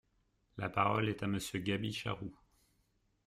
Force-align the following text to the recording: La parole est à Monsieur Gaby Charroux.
La 0.57 0.67
parole 0.67 1.09
est 1.09 1.21
à 1.21 1.27
Monsieur 1.27 1.59
Gaby 1.59 1.93
Charroux. 1.93 2.35